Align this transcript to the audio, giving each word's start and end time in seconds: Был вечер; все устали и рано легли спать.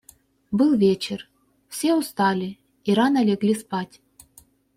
Был 0.51 0.73
вечер; 0.75 1.29
все 1.69 1.93
устали 1.93 2.57
и 2.85 2.95
рано 2.95 3.23
легли 3.23 3.53
спать. 3.53 4.01